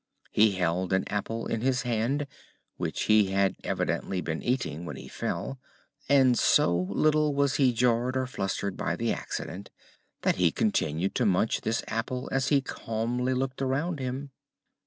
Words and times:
He 0.31 0.53
held 0.53 0.93
an 0.93 1.07
apple 1.09 1.45
in 1.45 1.61
his 1.61 1.83
hand, 1.83 2.25
which 2.77 3.03
he 3.03 3.27
had 3.27 3.55
evidently 3.63 4.19
been 4.19 4.41
eating 4.41 4.83
when 4.83 4.95
he 4.95 5.07
fell, 5.07 5.59
and 6.09 6.39
so 6.39 6.75
little 6.75 7.35
was 7.35 7.57
he 7.57 7.71
jarred 7.71 8.17
or 8.17 8.25
flustered 8.25 8.75
by 8.75 8.95
the 8.95 9.13
accident 9.13 9.69
that 10.23 10.37
he 10.37 10.51
continued 10.51 11.13
to 11.13 11.25
munch 11.27 11.61
this 11.61 11.83
apple 11.87 12.27
as 12.31 12.47
he 12.47 12.61
calmly 12.61 13.35
looked 13.35 13.61
around 13.61 13.99
him. 13.99 14.31